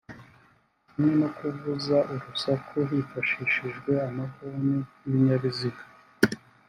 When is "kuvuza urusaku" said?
1.37-2.75